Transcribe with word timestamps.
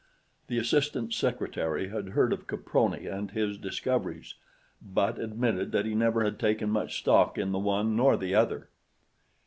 The 0.47 0.57
assistant 0.57 1.13
secretary 1.13 1.89
had 1.89 2.09
heard 2.17 2.33
of 2.33 2.47
Caproni 2.47 3.05
and 3.05 3.29
his 3.29 3.59
discoveries, 3.59 4.33
but 4.81 5.19
admitted 5.19 5.71
that 5.73 5.85
he 5.85 5.93
never 5.93 6.23
had 6.23 6.39
taken 6.39 6.71
much 6.71 6.97
stock 6.97 7.37
in 7.37 7.51
the 7.51 7.59
one 7.59 7.95
nor 7.95 8.17
the 8.17 8.33
other. 8.33 8.69